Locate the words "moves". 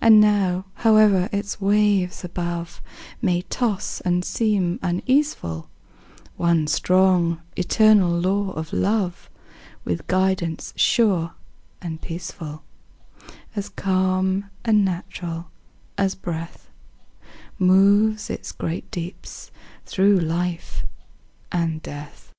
17.58-18.30